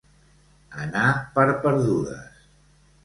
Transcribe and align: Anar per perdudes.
Anar 0.85 1.05
per 1.37 1.45
perdudes. 1.67 2.43